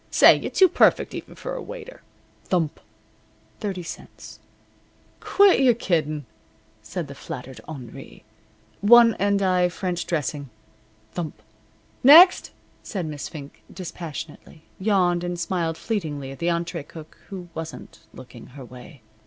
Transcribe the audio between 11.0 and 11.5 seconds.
Thump!